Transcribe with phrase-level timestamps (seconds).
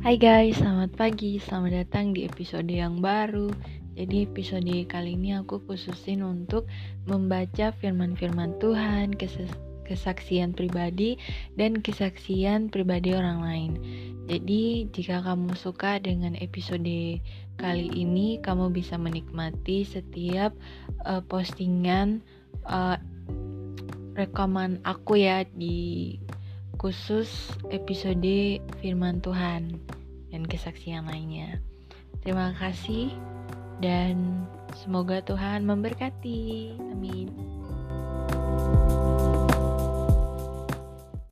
[0.00, 1.36] Hai guys, selamat pagi.
[1.36, 3.52] Selamat datang di episode yang baru.
[4.00, 6.64] Jadi episode kali ini aku khususin untuk
[7.04, 9.12] membaca firman-firman Tuhan,
[9.84, 11.20] kesaksian pribadi
[11.60, 13.70] dan kesaksian pribadi orang lain.
[14.24, 17.20] Jadi jika kamu suka dengan episode
[17.60, 20.56] kali ini, kamu bisa menikmati setiap
[21.04, 22.24] uh, postingan
[22.64, 22.96] uh,
[24.16, 26.16] rekaman aku ya di
[26.80, 29.76] khusus episode firman Tuhan
[30.32, 31.60] dan kesaksian lainnya.
[32.24, 33.12] Terima kasih
[33.84, 34.48] dan
[34.80, 36.72] semoga Tuhan memberkati.
[36.80, 37.19] Amin.